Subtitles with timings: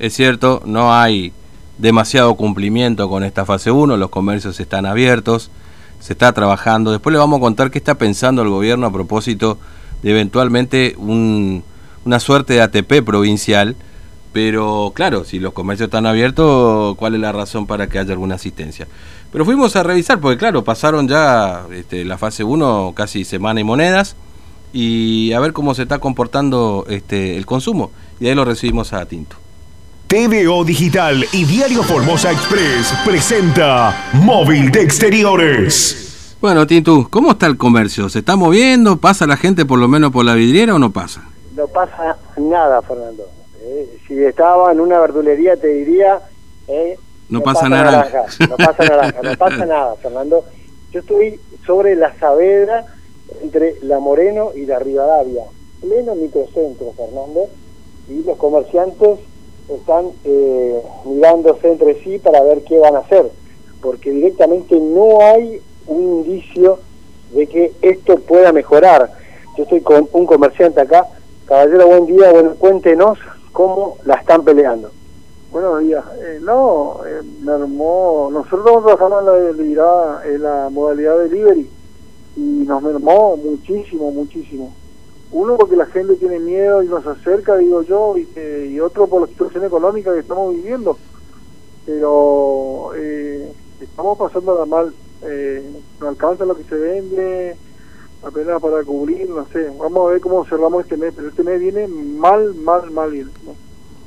[0.00, 1.32] Es cierto, no hay
[1.78, 5.52] demasiado cumplimiento con esta fase 1, los comercios están abiertos,
[6.00, 6.90] se está trabajando.
[6.90, 9.58] Después le vamos a contar qué está pensando el gobierno a propósito
[10.02, 13.76] de eventualmente una suerte de ATP provincial.
[14.32, 18.34] Pero claro, si los comercios están abiertos, ¿cuál es la razón para que haya alguna
[18.34, 18.88] asistencia?
[19.30, 23.64] Pero fuimos a revisar, porque claro, pasaron ya este, la fase 1 casi semana y
[23.64, 24.16] monedas,
[24.72, 27.92] y a ver cómo se está comportando este, el consumo.
[28.22, 29.34] Y ahí lo recibimos a Tinto.
[30.06, 36.36] TVO Digital y Diario Formosa Express presenta Móvil de Exteriores.
[36.40, 38.08] Bueno, Tintu, ¿cómo está el comercio?
[38.08, 38.96] ¿Se está moviendo?
[38.98, 41.24] ¿Pasa la gente por lo menos por la vidriera o no pasa?
[41.56, 43.28] No pasa nada, Fernando.
[43.60, 46.20] Eh, si estaba en una verdulería te diría...
[46.68, 46.96] Eh,
[47.28, 48.08] no, pasa, nada.
[48.38, 50.44] No pasa naranja, no pasa nada, Fernando.
[50.92, 52.86] Yo estoy sobre la Saavedra
[53.42, 55.42] entre la Moreno y la Rivadavia,
[55.80, 57.48] pleno microcentro, Fernando
[58.12, 59.18] y los comerciantes
[59.68, 63.30] están eh, mirándose entre sí para ver qué van a hacer,
[63.80, 66.78] porque directamente no hay un indicio
[67.32, 69.10] de que esto pueda mejorar.
[69.56, 71.06] Yo estoy con un comerciante acá,
[71.46, 73.18] caballero, buen día, bueno, cuéntenos
[73.52, 74.90] cómo la están peleando.
[75.50, 76.04] Buenos días.
[76.22, 81.70] Eh, no, eh, mermó, nosotros estamos trabajando en la, en la modalidad de delivery
[82.36, 84.72] y nos mermó muchísimo, muchísimo
[85.32, 88.28] uno porque la gente tiene miedo y nos acerca, digo yo, y,
[88.68, 90.98] y otro por la situación económica que estamos viviendo.
[91.86, 95.62] Pero eh, estamos pasando mal, eh,
[96.00, 97.56] no alcanza lo que se vende,
[98.22, 99.70] apenas para cubrir, no sé.
[99.78, 103.30] Vamos a ver cómo cerramos este mes, pero este mes viene mal, mal, mal.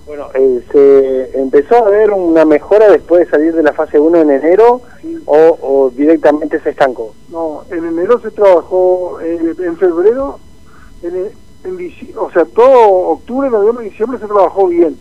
[0.06, 4.20] Bueno, eh, ¿se empezó a ver una mejora después de salir de la fase 1
[4.20, 4.82] en enero
[5.26, 7.16] o, directamente se estancó?
[7.30, 10.40] No, en enero se trabajó, en febrero
[11.04, 11.32] en,
[12.18, 14.98] o sea, todo octubre, noviembre y diciembre se trabajó bien.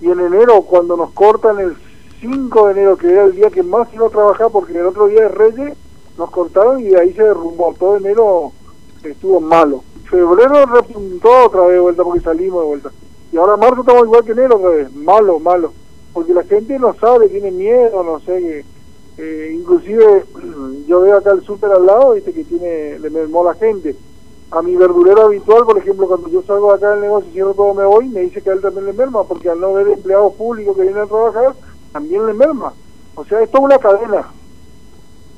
[0.00, 1.76] Y en enero, cuando nos cortan el
[2.20, 5.06] 5 de enero, que era el día que más iba a trabajar, porque el otro
[5.06, 5.76] día de Reyes,
[6.18, 7.74] nos cortaron y ahí se derrumbó.
[7.78, 8.52] Todo enero
[9.02, 9.82] estuvo malo.
[10.10, 12.90] Febrero repuntó otra vez de vuelta porque salimos de vuelta.
[13.32, 14.90] Y ahora marzo estamos igual que enero otra.
[14.94, 15.72] Malo, malo.
[16.12, 18.64] Porque la gente no sabe, tiene miedo, no sé.
[19.16, 20.24] Eh, inclusive
[20.86, 23.96] yo veo acá el súper al lado, viste que tiene, le mermó la gente
[24.52, 27.74] a mi verdurero habitual, por ejemplo, cuando yo salgo acá del negocio y cierro todo
[27.74, 30.34] me voy, me dice que a él también le merma, porque al no ver empleados
[30.34, 31.54] públicos que vienen a trabajar,
[31.92, 32.74] también le merma.
[33.14, 34.26] O sea, esto es una cadena.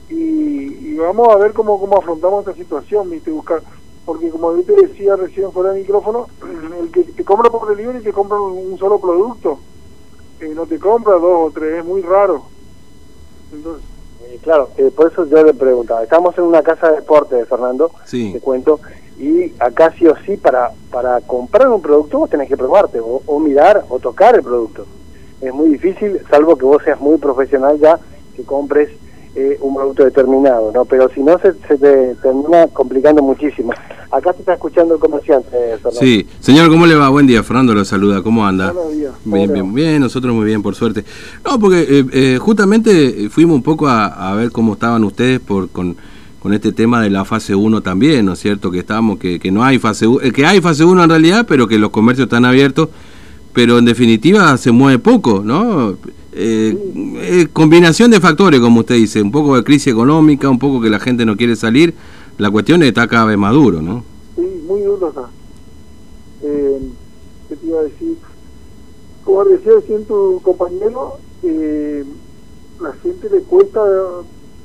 [0.08, 3.30] Y, vamos a ver cómo, cómo afrontamos esta situación, ¿viste?
[3.30, 3.62] buscar
[4.04, 6.28] porque como yo te decía recién fuera del micrófono,
[6.80, 9.58] el que te compra por delivery te compra un solo producto,
[10.40, 12.42] eh, no te compra dos o tres, es muy raro.
[13.52, 13.84] Entonces,
[14.24, 17.90] eh, claro, eh, por eso yo le preguntaba, estamos en una casa de deporte, Fernando,
[18.10, 18.80] te cuento,
[19.18, 23.38] y acá sí o sí para, para comprar un producto vos tenés que probarte o,
[23.38, 24.86] mirar o tocar el producto.
[25.40, 27.98] Es muy difícil, salvo que vos seas muy profesional ya,
[28.34, 28.90] que compres
[29.36, 30.84] eh, un producto determinado, ¿no?
[30.84, 33.72] Pero si no, se, se te termina complicando muchísimo.
[34.10, 36.00] Acá se está escuchando el comerciante, Fernando.
[36.00, 37.08] Sí, señor, ¿cómo le va?
[37.08, 38.72] Buen día, Fernando lo saluda, ¿cómo anda?
[38.72, 39.12] Buenos días.
[39.24, 41.04] Bien, bien, bien, nosotros muy bien, por suerte.
[41.44, 45.68] No, porque eh, eh, justamente fuimos un poco a, a ver cómo estaban ustedes por
[45.70, 45.96] con
[46.44, 48.70] con este tema de la fase 1 también, ¿no es cierto?
[48.70, 51.66] Que estamos, que, no hay fase 1, eh, que hay fase 1 en realidad, pero
[51.66, 52.90] que los comercios están abiertos,
[53.54, 55.96] pero en definitiva se mueve poco, ¿no?
[56.32, 56.76] Eh,
[57.16, 60.90] eh, combinación de factores, como usted dice, un poco de crisis económica, un poco que
[60.90, 61.94] la gente no quiere salir,
[62.36, 64.04] la cuestión está cada vez más duro, ¿no?
[64.36, 65.30] Sí, muy duro acá.
[66.42, 66.78] Eh,
[67.48, 68.18] ¿Qué te iba a decir?
[69.24, 69.72] Como decía
[70.06, 73.80] tu compañero, la gente le cuesta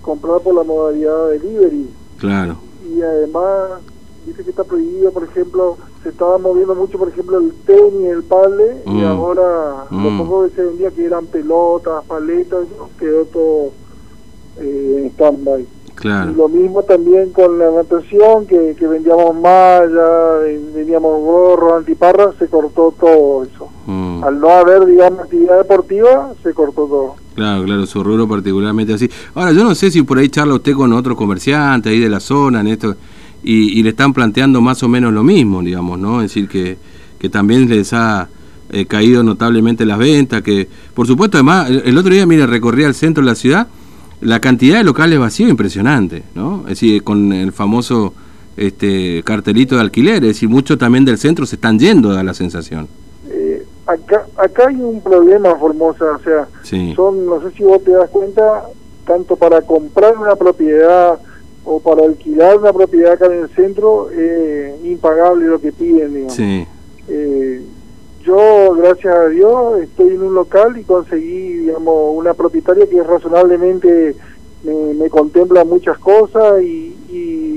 [0.10, 1.90] comprar por la modalidad de delivery.
[2.18, 2.56] Claro.
[2.92, 3.82] Y además
[4.26, 8.24] dice que está prohibido, por ejemplo, se estaba moviendo mucho, por ejemplo, el tenis, el
[8.24, 9.06] pale, y mm.
[9.06, 10.04] ahora mm.
[10.04, 12.66] lo poco que se vendía que eran pelotas, paletas,
[12.98, 13.72] quedó todo
[14.60, 15.68] eh, en stand-by.
[15.94, 16.32] Claro.
[16.32, 20.40] Y lo mismo también con la natación, que, que vendíamos malla,
[20.74, 23.70] vendíamos gorros, antiparras, se cortó todo eso.
[23.86, 24.24] Mm.
[24.24, 27.16] Al no haber, digamos, actividad deportiva, se cortó todo.
[27.40, 29.10] Claro, claro, su rubro particularmente así.
[29.34, 32.20] Ahora, yo no sé si por ahí charla usted con otros comerciantes ahí de la
[32.20, 32.98] zona, en esto,
[33.42, 36.22] y, le están planteando más o menos lo mismo, digamos, ¿no?
[36.22, 36.78] Es decir, que,
[37.18, 38.28] que también les ha
[38.72, 42.94] eh, caído notablemente las ventas, que, por supuesto, además, el, otro día, mire, recorría el
[42.94, 43.70] centro de la ciudad,
[44.20, 46.64] la cantidad de locales vacíos impresionante, ¿no?
[46.64, 48.14] Es decir, con el famoso
[48.58, 52.34] este cartelito de alquiler, es decir, muchos también del centro se están yendo, da la
[52.34, 52.90] sensación
[53.90, 56.48] acá, acá hay un problema, Formosa, o sea,
[56.96, 58.66] son, no sé si vos te das cuenta,
[59.06, 61.20] tanto para comprar una propiedad
[61.66, 66.40] o para alquilar una propiedad acá en el centro, eh, impagable lo que piden, digamos.
[67.08, 67.62] Eh,
[68.24, 74.16] yo, gracias a Dios, estoy en un local y conseguí, digamos, una propietaria que razonablemente
[74.64, 76.96] me, contempla muchas cosas y,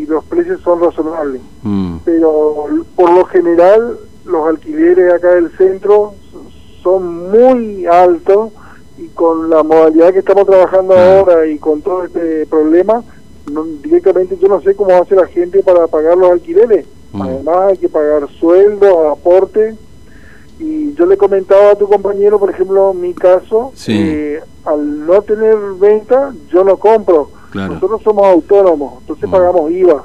[0.09, 1.41] los precios son razonables.
[1.63, 1.99] Mm.
[2.05, 3.97] Pero por lo general,
[4.27, 6.13] los alquileres acá del centro
[6.83, 8.51] son muy altos
[8.99, 11.19] y con la modalidad que estamos trabajando ah.
[11.19, 13.03] ahora y con todo este problema,
[13.83, 16.87] directamente yo no sé cómo hace la gente para pagar los alquileres.
[17.13, 17.23] Mm.
[17.23, 19.77] Además hay que pagar sueldos, aportes.
[20.59, 23.73] Y yo le comentaba a tu compañero, por ejemplo, mi caso,
[24.65, 27.31] al no tener venta, yo no compro.
[27.53, 29.33] Nosotros somos autónomos, entonces mm.
[29.33, 30.05] pagamos IVA.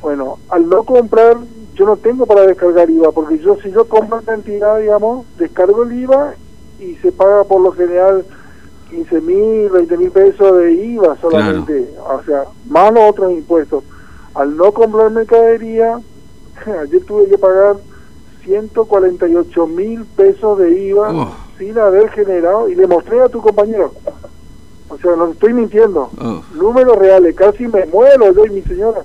[0.00, 1.36] Bueno, al no comprar,
[1.74, 5.92] yo no tengo para descargar IVA, porque yo si yo compro cantidad, digamos, descargo el
[5.92, 6.34] IVA
[6.78, 8.24] y se paga por lo general
[8.90, 13.82] 15 mil, 20 mil pesos de IVA solamente, o sea, más los otros impuestos.
[14.34, 16.00] Al no comprar mercadería,
[16.90, 17.76] yo tuve que pagar
[18.44, 21.34] 148 mil pesos de IVA oh.
[21.58, 23.92] sin haber generado, y le mostré a tu compañero.
[24.90, 26.08] O sea, no estoy mintiendo.
[26.20, 26.42] Oh.
[26.54, 29.02] Números reales, casi me muero yo y mi señora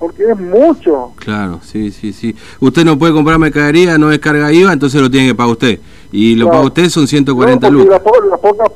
[0.00, 1.12] porque es mucho.
[1.16, 2.34] Claro, sí, sí, sí.
[2.58, 5.78] Usted no puede comprar mercadería, no descarga IVA, entonces lo tiene que pagar usted.
[6.10, 8.00] Y lo paga usted son 140 lucas.
[8.02, 8.72] Las la pocas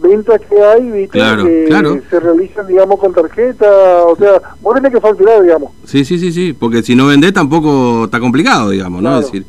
[0.00, 1.18] ventas que hay, ¿viste?
[1.18, 3.66] Claro, que se realizan, digamos, con tarjeta,
[4.06, 5.72] o sea, vos tenés que facturar, digamos.
[5.84, 9.18] Sí, sí, sí, sí, porque si no vendés tampoco está complicado, digamos, ¿no?
[9.18, 9.44] Es decir,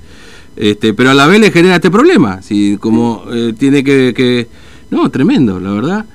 [0.55, 4.47] este, pero a la vez le genera este problema, si como eh, tiene que, que...
[4.89, 6.05] No, tremendo, la verdad.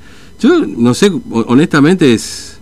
[0.41, 2.61] Yo no sé, honestamente es...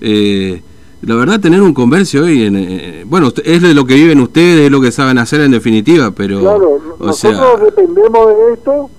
[0.00, 0.62] Eh,
[1.02, 4.66] la verdad, tener un comercio hoy, en, eh, bueno, es de lo que viven ustedes,
[4.66, 6.40] es lo que saben hacer en definitiva, pero...
[6.40, 8.90] Claro, nosotros dependemos de esto,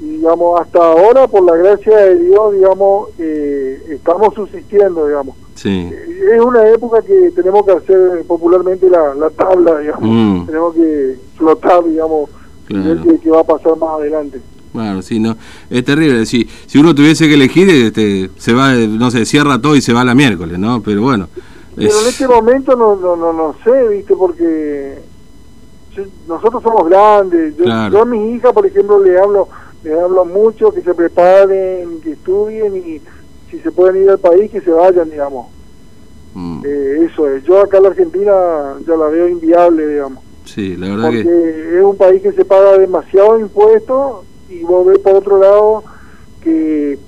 [0.00, 5.36] y, digamos, hasta ahora, por la gracia de Dios, digamos, eh, estamos subsistiendo, digamos.
[5.54, 5.90] Sí.
[5.90, 10.46] Eh, es una época que tenemos que hacer popularmente la, la tabla, digamos, mm.
[10.46, 12.28] tenemos que flotar, digamos,
[12.68, 14.38] ver qué va a pasar más adelante.
[14.72, 15.36] Bueno, sí, no,
[15.70, 16.26] es terrible.
[16.26, 19.92] Si, si uno tuviese que elegir, este, se va, no sé, cierra todo y se
[19.92, 20.82] va la miércoles, ¿no?
[20.82, 21.28] Pero bueno.
[21.74, 24.14] Pero en este momento no, no, no, no sé, ¿viste?
[24.16, 24.98] Porque
[26.26, 27.56] nosotros somos grandes.
[27.56, 29.48] Yo, yo, a mis hijas, por ejemplo, le hablo,
[29.84, 33.00] le hablo mucho que se preparen, que estudien y
[33.50, 35.46] si se pueden ir al país, que se vayan, digamos.
[36.34, 36.62] Mm.
[36.64, 37.42] Eh, eso es.
[37.44, 38.32] Yo acá en la Argentina
[38.86, 40.22] ya la veo inviable, digamos.
[40.44, 44.98] Sí, la verdad porque es un país que se paga demasiado impuestos y vos ves
[44.98, 45.84] por otro lado
[46.40, 46.98] que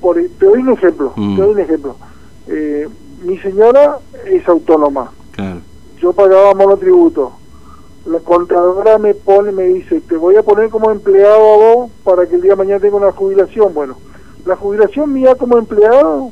[0.00, 1.60] por, te doy un ejemplo te doy un mm.
[1.60, 1.96] ejemplo.
[2.48, 2.88] Eh,
[3.22, 5.10] mi señora es autónoma.
[5.98, 7.32] Yo pagaba monotributo.
[8.04, 12.26] La contadora me pone me dice te voy a poner como empleado a vos para
[12.26, 13.96] que el día de mañana tenga una jubilación bueno
[14.44, 16.30] la jubilación mía como empleado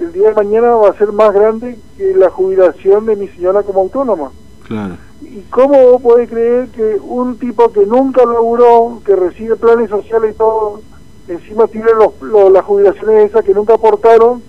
[0.00, 3.62] el día de mañana va a ser más grande que la jubilación de mi señora
[3.62, 4.32] como autónoma.
[4.66, 9.90] Claro ¿Y cómo vos podés creer que un tipo que nunca laburó, que recibe planes
[9.90, 10.80] sociales y todo,
[11.28, 14.42] encima tiene los, las jubilaciones esas que nunca aportaron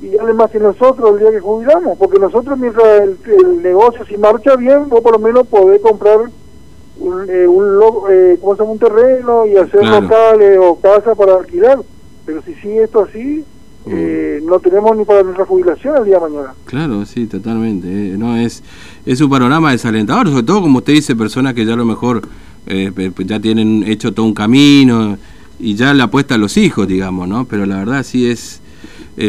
[0.00, 1.96] y además que nosotros el día que jubilamos?
[1.98, 6.18] Porque nosotros mientras el, negocio si marcha bien, vos por lo menos podés comprar
[6.98, 7.80] un, eh, un,
[8.10, 11.78] eh, un terreno y hacer locales o casa para alquilar.
[12.24, 13.44] Pero si sigue esto así,
[13.88, 16.54] eh, no tenemos ni para nuestra jubilación el día de mañana.
[16.64, 17.86] Claro, sí, totalmente.
[17.86, 18.62] Eh, no es
[19.04, 22.22] es un panorama desalentador, sobre todo como usted dice, personas que ya a lo mejor
[22.66, 25.16] eh, ya tienen hecho todo un camino
[25.60, 27.44] y ya le apuesta a los hijos, digamos, ¿no?
[27.44, 28.60] Pero la verdad sí es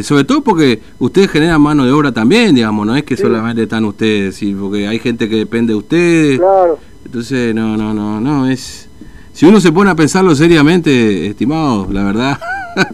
[0.01, 3.85] sobre todo porque ustedes generan mano de obra también, digamos, no es que solamente están
[3.85, 4.53] ustedes, ¿sí?
[4.53, 6.39] porque hay gente que depende de ustedes.
[6.39, 6.77] Claro.
[7.05, 8.89] Entonces, no, no, no, no, es...
[9.31, 12.37] Si uno se pone a pensarlo seriamente, estimado, la verdad,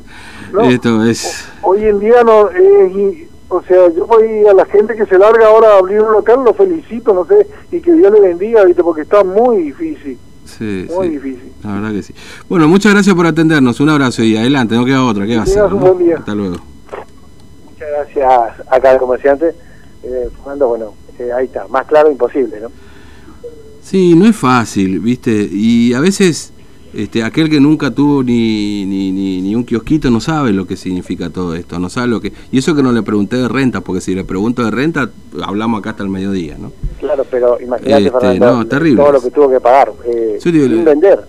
[0.69, 5.05] esto es hoy en día no es, o sea, yo voy a la gente que
[5.05, 8.19] se larga ahora a abrir un local, lo felicito, no sé, y que Dios le
[8.19, 8.83] bendiga, ¿viste?
[8.83, 10.17] porque está muy difícil.
[10.45, 11.53] Sí, muy difícil.
[11.63, 12.13] La verdad que sí.
[12.49, 13.79] Bueno, muchas gracias por atendernos.
[13.79, 15.25] Un abrazo y adelante, no queda otra.
[15.25, 15.63] ¿Qué va a hacer?
[16.17, 16.57] Hasta luego.
[17.69, 19.55] Muchas gracias acá al comerciante.
[20.03, 21.67] Eh, Fernando, bueno, eh, ahí está.
[21.69, 22.69] Más claro, imposible, ¿no?
[23.81, 25.31] Sí, no es fácil, ¿viste?
[25.51, 26.52] Y a veces
[26.93, 31.31] este, aquel que nunca tuvo ni, ni, ni, un kiosquito no sabe lo que significa
[31.31, 32.31] todo esto, no sabe lo que...
[32.51, 35.09] Y eso que no le pregunté de renta, porque si le pregunto de renta,
[35.41, 36.71] hablamos acá hasta el mediodía, ¿no?
[36.99, 38.39] Claro, pero imagínate, este,
[38.95, 41.21] todo lo que tuvo que pagar, eh, sin vender.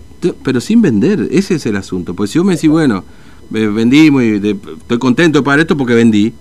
[0.43, 2.13] Pero sin vender, ese es el asunto.
[2.13, 3.03] Pues si yo me decís, bueno,
[3.49, 6.31] vendimos y estoy contento para esto porque vendí,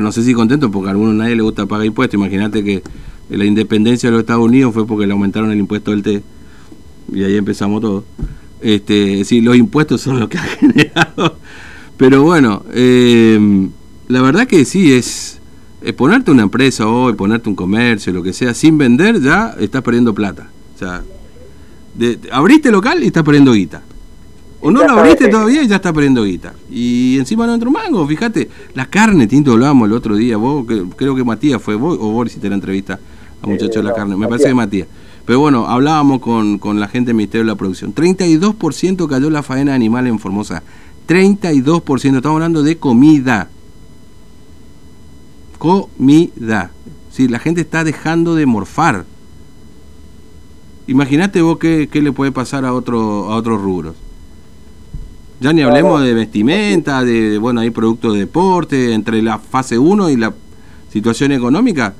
[0.00, 2.82] no sé si contento porque a algunos nadie le gusta pagar impuestos, imagínate que
[3.28, 6.22] la independencia de los Estados Unidos fue porque le aumentaron el impuesto del té
[7.12, 8.04] y ahí empezamos todo.
[8.60, 11.38] Este, sí, los impuestos son lo que ha generado.
[11.96, 13.68] Pero bueno, eh,
[14.08, 15.40] la verdad que sí, es,
[15.96, 20.14] ponerte una empresa hoy, ponerte un comercio, lo que sea, sin vender, ya estás perdiendo
[20.14, 20.48] plata.
[20.74, 21.02] O sea,
[21.94, 23.82] de, abriste local y estás perdiendo guita.
[24.60, 26.54] O no lo abriste todavía y ya está perdiendo guita.
[26.70, 28.48] Y encima no entra un mango, fíjate.
[28.74, 30.36] La carne, Tinto, hablábamos el otro día.
[30.36, 32.98] Vos, creo que Matías fue vos o vos hiciste la entrevista
[33.42, 34.16] al muchacho de la carne.
[34.16, 34.88] Me parece que Matías.
[35.26, 37.94] Pero bueno, hablábamos con, con la gente del Ministerio de la Producción.
[37.94, 40.62] 32% cayó la faena animal en Formosa.
[41.08, 42.16] 32%.
[42.16, 43.50] Estamos hablando de comida.
[45.58, 46.70] Comida.
[47.10, 49.04] Sí, la gente está dejando de morfar.
[50.86, 53.96] Imagínate vos qué, qué le puede pasar a, otro, a otros rubros.
[55.40, 60.10] Ya ni hablemos de vestimenta, de, bueno, hay productos de deporte, entre la fase 1
[60.10, 60.32] y la
[60.90, 61.94] situación económica,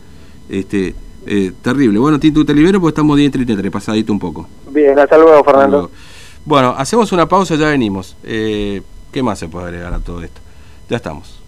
[0.48, 0.94] este,
[1.26, 1.98] eh, terrible.
[1.98, 4.48] Bueno, Tito, te libero porque estamos 10 y 33, pasadito un poco.
[4.70, 5.76] Bien, hasta luego, Fernando.
[5.78, 5.90] Luego.
[6.44, 8.16] Bueno, hacemos una pausa, ya venimos.
[8.22, 10.40] Eh, ¿Qué más se puede agregar a todo esto?
[10.88, 11.40] Ya estamos.